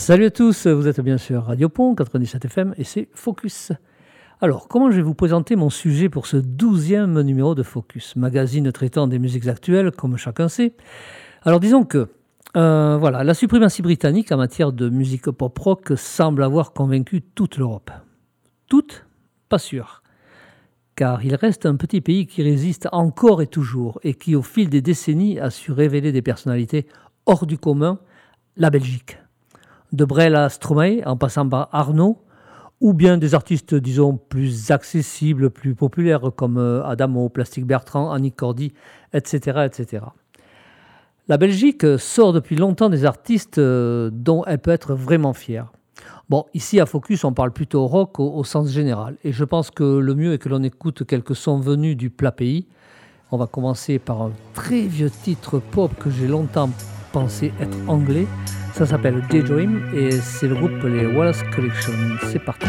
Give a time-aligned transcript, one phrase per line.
[0.00, 3.72] Salut à tous, vous êtes bien sûr Radio Pont 97 FM et c'est Focus.
[4.40, 8.72] Alors, comment je vais vous présenter mon sujet pour ce douzième numéro de Focus, magazine
[8.72, 10.72] traitant des musiques actuelles, comme chacun sait
[11.42, 12.08] Alors, disons que
[12.56, 17.90] euh, voilà, la suprématie britannique en matière de musique pop-rock semble avoir convaincu toute l'Europe.
[18.70, 19.04] Toute?
[19.50, 20.02] Pas sûr.
[20.96, 24.70] Car il reste un petit pays qui résiste encore et toujours et qui, au fil
[24.70, 26.86] des décennies, a su révéler des personnalités
[27.26, 27.98] hors du commun,
[28.56, 29.18] la Belgique.
[29.92, 32.18] De Brel à Stromae, en passant par Arnaud,
[32.80, 38.32] ou bien des artistes, disons, plus accessibles, plus populaires, comme euh, Adamo, Plastic Bertrand, Annie
[38.32, 38.72] Cordy,
[39.12, 40.04] etc., etc.
[41.28, 45.70] La Belgique sort depuis longtemps des artistes euh, dont elle peut être vraiment fière.
[46.28, 49.16] Bon, ici à Focus, on parle plutôt rock au, sens général.
[49.24, 52.32] Et je pense que le mieux est que l'on écoute quelques sons venus du plat
[52.32, 52.66] pays.
[53.32, 56.70] On va commencer par un très vieux titre pop que j'ai longtemps
[57.12, 58.26] pensé être anglais.
[58.74, 61.92] Ça s'appelle Daydream et c'est le groupe les Wallace Collection.
[62.30, 62.66] C'est parti.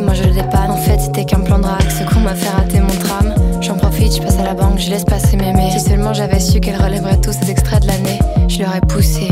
[0.00, 0.70] Moi je le dépanne.
[0.70, 3.34] En fait, c'était qu'un plan de ce qu'on m'a fait rater mon tram.
[3.60, 5.70] J'en profite, je passe à la banque, je laisse passer mémé.
[5.72, 8.18] Si seulement j'avais su qu'elle relèverait tous ces extraits de l'année,
[8.48, 9.28] je l'aurais poussé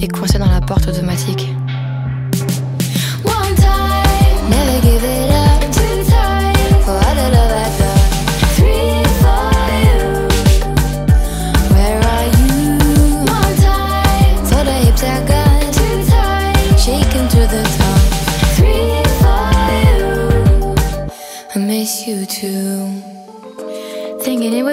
[0.00, 1.48] et coincé dans la porte automatique.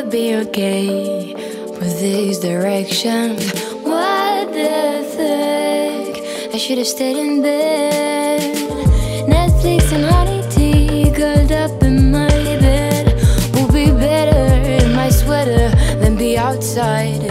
[0.01, 1.36] Would be okay
[1.80, 3.51] with these directions.
[3.83, 6.53] What the fuck?
[6.56, 8.56] I should have stayed in bed.
[9.30, 13.13] Netflix and honey tea, curled up in my bed.
[13.53, 15.69] Will be better in my sweater
[16.00, 17.31] than be outside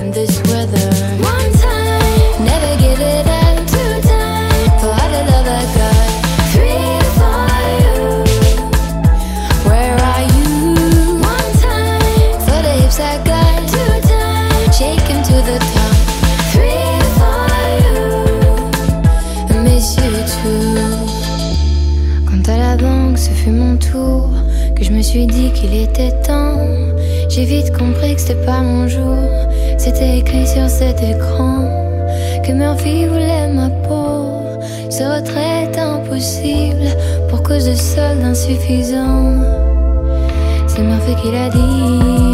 [25.60, 26.66] qu'il était temps.
[27.28, 29.18] J'ai vite compris que c'était pas mon jour.
[29.78, 31.68] C'était écrit sur cet écran
[32.44, 34.58] que Murphy voulait ma peau.
[34.90, 36.88] Ce retrait est impossible
[37.28, 39.34] pour cause de soldes insuffisants.
[40.66, 42.29] C'est Murphy qui l'a dit.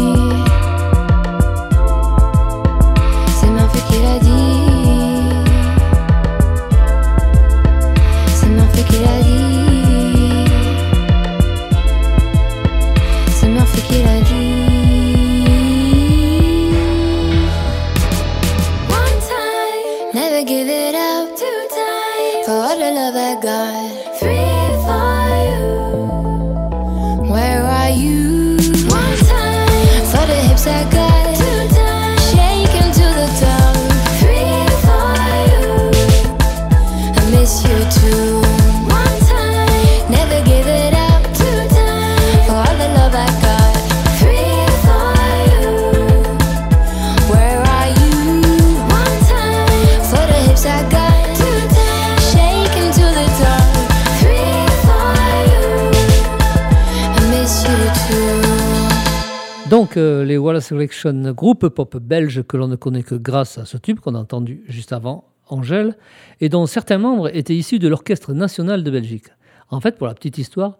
[59.97, 63.99] Les Wallace Collection, groupe pop belge que l'on ne connaît que grâce à ce tube
[63.99, 65.97] qu'on a entendu juste avant, Angèle,
[66.41, 69.27] et dont certains membres étaient issus de l'Orchestre national de Belgique.
[69.69, 70.77] En fait, pour la petite histoire,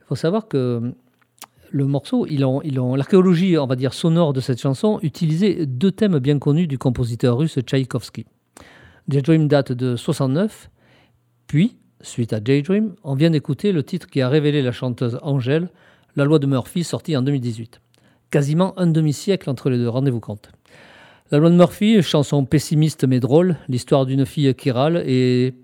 [0.00, 0.94] il faut savoir que
[1.70, 3.56] le morceau, l'archéologie,
[3.90, 8.26] sonore de cette chanson utilisait deux thèmes bien connus du compositeur russe Tchaïkovski.
[9.08, 10.70] Daydream date de 69,
[11.46, 15.70] puis, suite à Daydream, on vient d'écouter le titre qui a révélé la chanteuse Angèle,
[16.16, 17.80] La loi de Murphy, sortie en 2018.
[18.30, 20.50] Quasiment un demi-siècle entre les deux, rendez-vous compte.
[21.30, 25.54] La loi de Murphy, chanson pessimiste mais drôle, l'histoire d'une fille qui râle et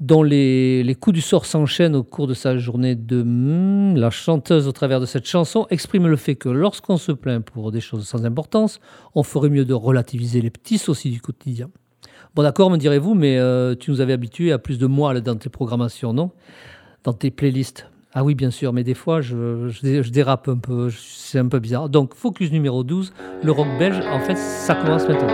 [0.00, 3.22] dont les, coups du sort s'enchaînent au cours de sa journée de...
[3.22, 7.44] Hmm, La chanteuse, au travers de cette chanson, exprime le fait que lorsqu'on se plaint
[7.44, 8.80] pour des choses sans importance,
[9.14, 11.70] on ferait mieux de relativiser les petits soucis du quotidien.
[12.34, 15.36] Bon d'accord, me direz-vous, mais euh, tu nous avais habitués à plus de moelle dans
[15.36, 16.32] tes programmations, non?
[17.04, 17.86] Dans tes playlists.
[18.14, 21.38] Ah oui, bien sûr, mais des fois, je, je dé- je dérape un peu, c'est
[21.38, 21.88] un peu bizarre.
[21.88, 25.28] Donc, focus numéro 12, le rock belge, en fait, ça commence maintenant.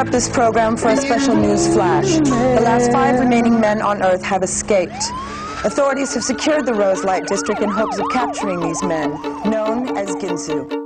[0.00, 2.14] Interrupt this program for a special news flash.
[2.14, 4.94] The last five remaining men on Earth have escaped.
[5.62, 9.10] Authorities have secured the Rose Light District in hopes of capturing these men,
[9.44, 10.79] known as Ginsu.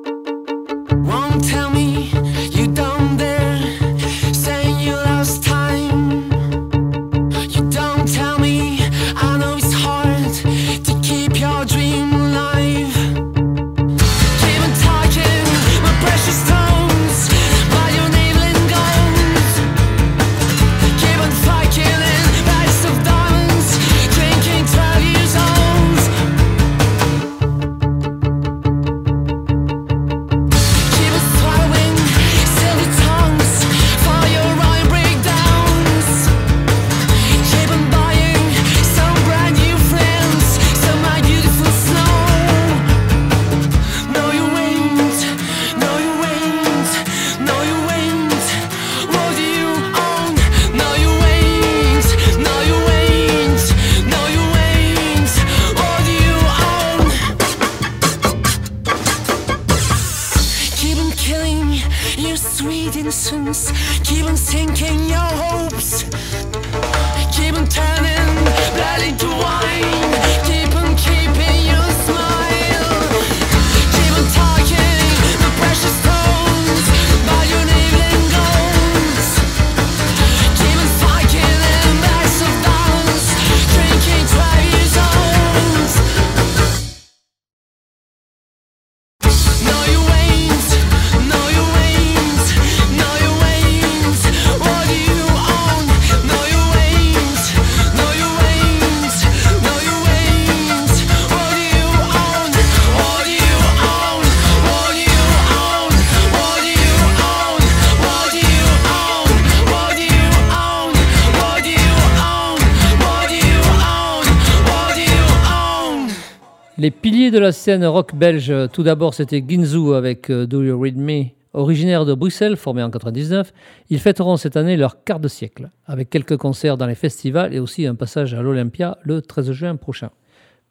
[116.85, 120.79] Les piliers de la scène rock belge, tout d'abord c'était Ginzu avec euh, Do You
[120.79, 123.55] Read Me, originaire de Bruxelles, formé en 99.
[123.89, 127.59] Ils fêteront cette année leur quart de siècle, avec quelques concerts dans les festivals et
[127.59, 130.11] aussi un passage à l'Olympia le 13 juin prochain.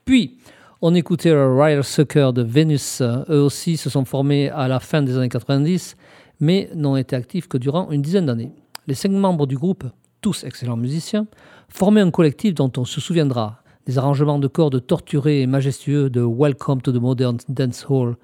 [0.05, 0.38] Puis,
[0.84, 3.01] on écoutait le Royal Sucker de Venus.
[3.01, 5.98] Eux aussi se sont formés à la fin des années 90,
[6.39, 8.51] mais n'ont été actifs que durant une dizaine d'années.
[8.86, 9.86] Les cinq membres du groupe,
[10.22, 11.25] tous excellents musiciens,
[11.70, 13.62] formaient un collectif dont on se souviendra.
[13.86, 18.16] Des arrangements de cordes torturés et majestueux de Welcome to the Modern Dance Hall,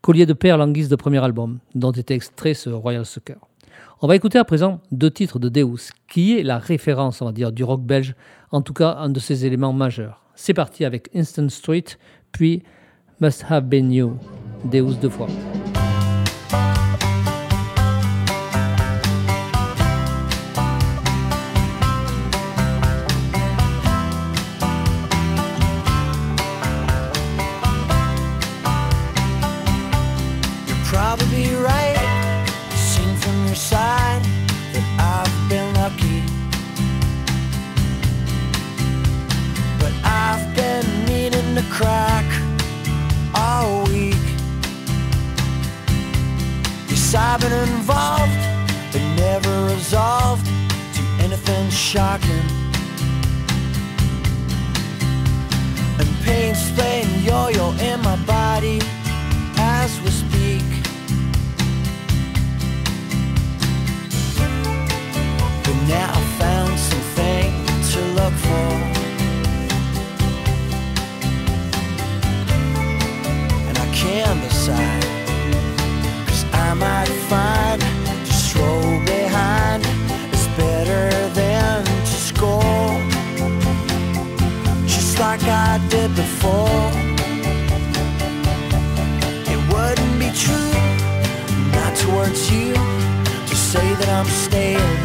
[0.00, 3.36] collier de perles en guise de premier album, dont était extrait ce Royal Sucker.
[4.00, 7.32] On va écouter à présent deux titres de Deus, qui est la référence, on va
[7.32, 8.14] dire, du rock belge,
[8.50, 10.22] en tout cas un de ses éléments majeurs.
[10.36, 11.84] C'est parti avec Instant Street,
[12.32, 12.62] puis
[13.20, 14.16] Must Have Been You,
[14.64, 15.28] Deus deux fois.
[94.30, 94.96] Staying.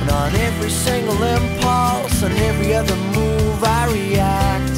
[0.00, 4.76] And on every single impulse, on every other move, I react.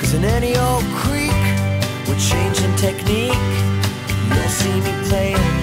[0.00, 1.42] Cause in any old creek,
[2.06, 3.46] with changing technique,
[4.30, 5.54] you'll see me playing.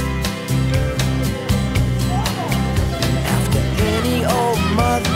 [3.35, 3.61] After
[3.95, 5.15] any old mother,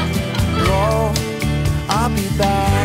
[1.90, 2.79] I'll be back.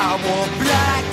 [0.00, 1.04] I wore black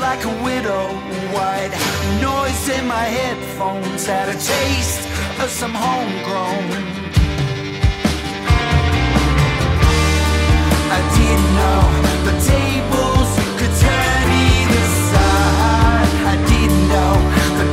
[0.00, 0.88] like a widow,
[1.32, 1.72] white
[2.20, 5.08] noise in my headphones had a taste
[5.40, 6.68] of some homegrown.
[10.96, 11.80] I didn't know
[12.28, 16.10] the tables could turn either side.
[16.32, 17.14] I didn't know
[17.60, 17.68] the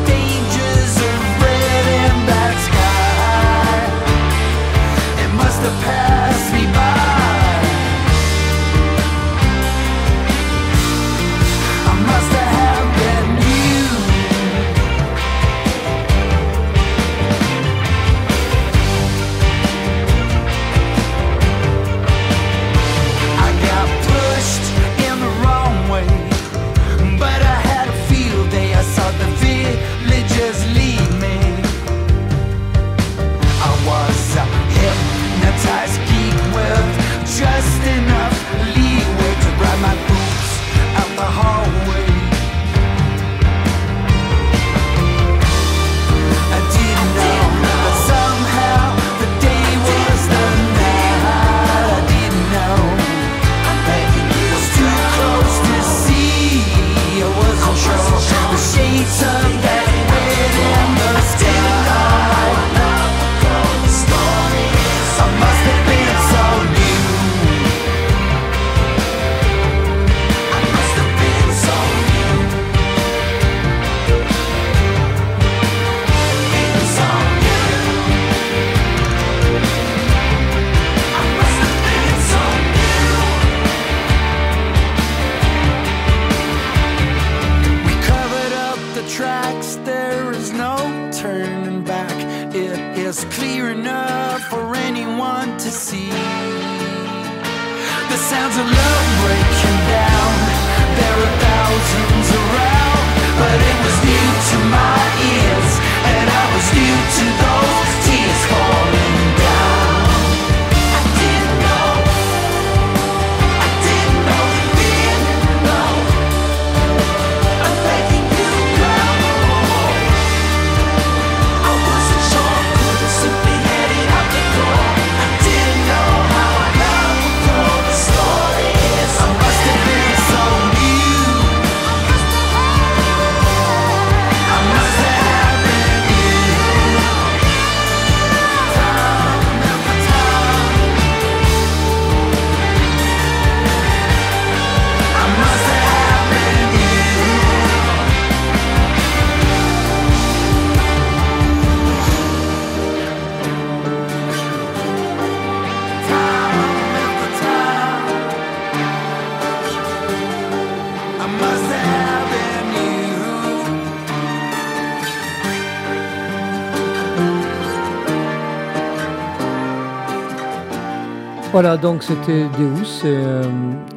[171.51, 173.01] Voilà, donc c'était Deus.
[173.03, 173.43] Euh,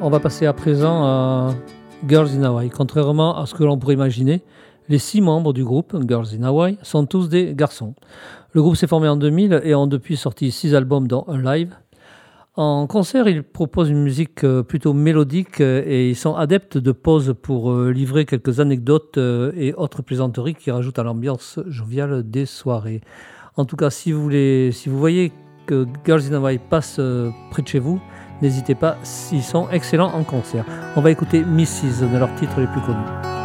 [0.00, 1.54] on va passer à présent à
[2.04, 2.68] Girls in Hawaii.
[2.68, 4.42] Contrairement à ce que l'on pourrait imaginer,
[4.88, 7.94] les six membres du groupe Girls in Hawaii sont tous des garçons.
[8.54, 11.76] Le groupe s'est formé en 2000 et ont depuis sorti six albums dont un live.
[12.56, 16.90] En concert, ils proposent une musique euh, plutôt mélodique euh, et ils sont adeptes de
[16.90, 23.00] pauses pour livrer quelques anecdotes et autres plaisanteries qui rajoutent à l'ambiance joviale des soirées.
[23.56, 25.32] En tout cas, si vous, voulez, si vous voyez
[25.66, 28.00] que Girls in Hawaii passe euh, près de chez vous,
[28.42, 28.96] n'hésitez pas,
[29.32, 30.64] ils sont excellents en concert.
[30.96, 32.08] On va écouter Mrs.
[32.12, 33.43] de leurs titres les plus connus.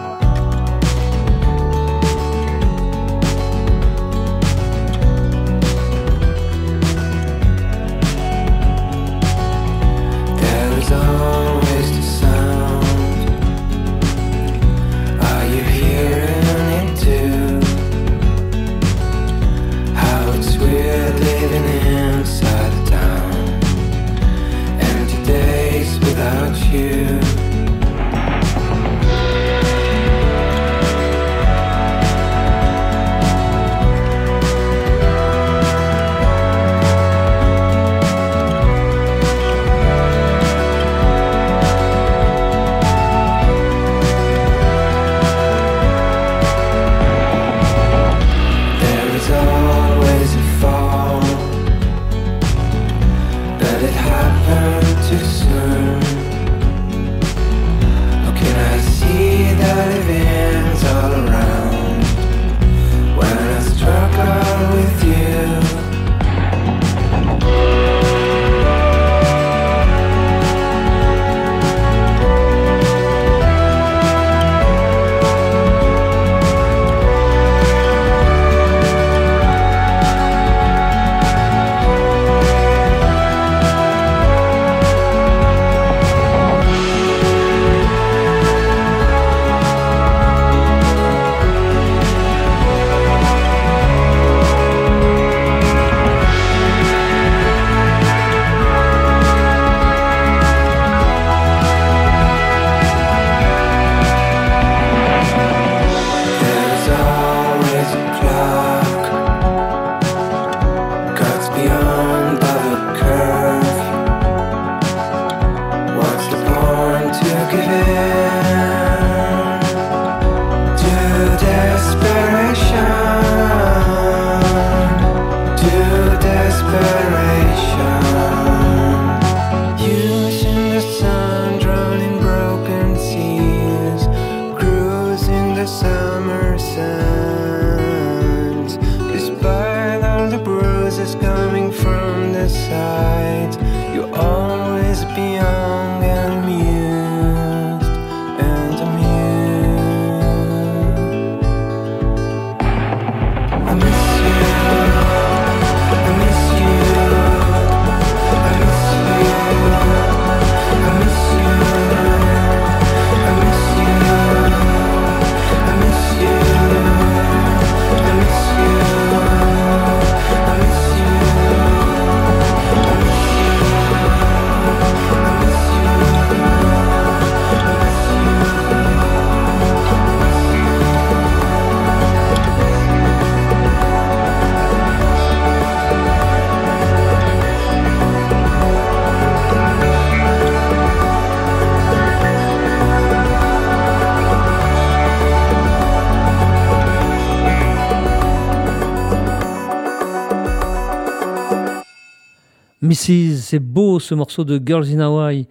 [202.90, 203.36] Mrs.
[203.36, 205.48] C'est beau ce morceau de Girls in Hawaii.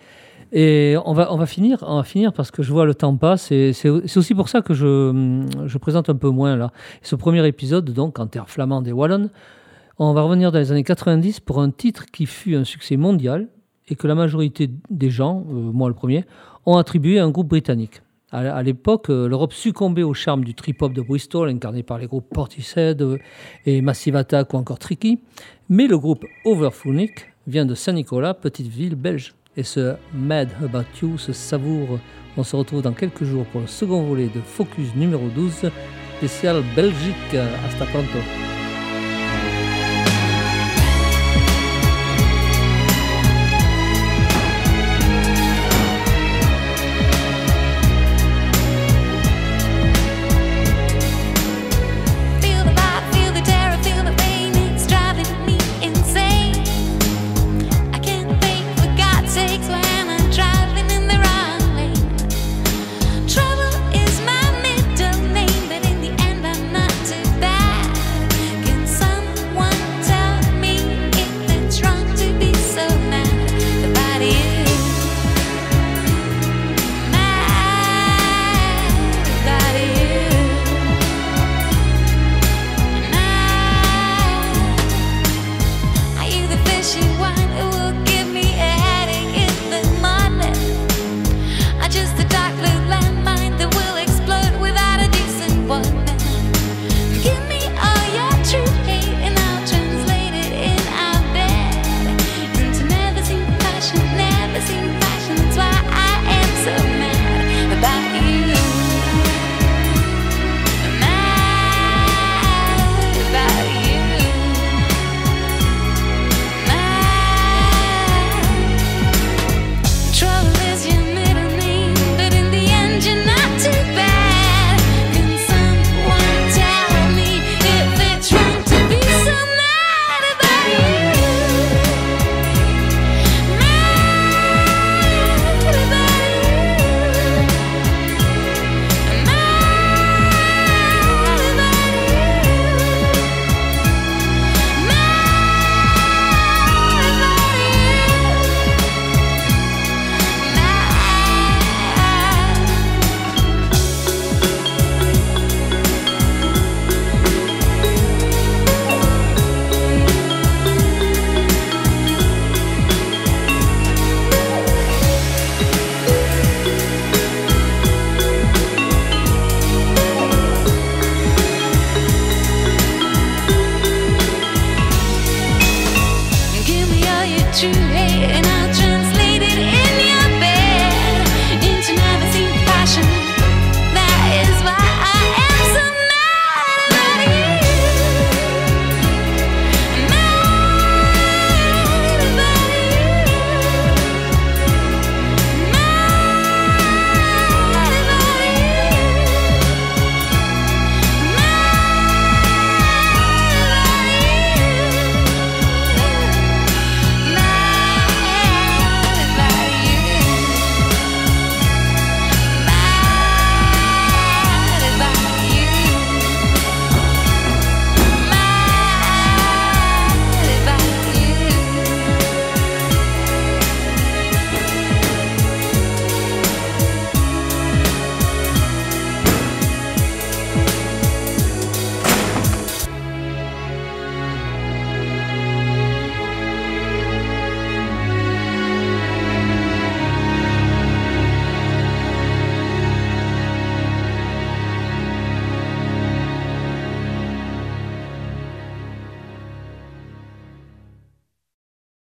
[0.50, 3.14] Et on va, on va finir, on va finir parce que je vois le temps
[3.16, 6.72] passe et c'est aussi pour ça que je, je présente un peu moins là.
[7.02, 9.30] Ce premier épisode, donc, en terre flamande et wallonne,
[9.98, 13.48] on va revenir dans les années 90 pour un titre qui fut un succès mondial
[13.88, 16.24] et que la majorité des gens, euh, moi le premier,
[16.66, 18.02] ont attribué à un groupe britannique.
[18.30, 22.06] À, à l'époque, euh, l'Europe succombait au charme du trip-hop de Bristol, incarné par les
[22.06, 23.18] groupes Portishead euh,
[23.64, 25.20] et Massive Attack ou encore Tricky.
[25.68, 29.34] Mais le groupe Overphonic vient de Saint-Nicolas, petite ville belge.
[29.56, 31.98] Et ce Mad About You se savoure.
[32.36, 35.70] On se retrouve dans quelques jours pour le second volet de Focus numéro 12,
[36.18, 37.34] spécial Belgique.
[37.34, 38.57] Hasta pronto.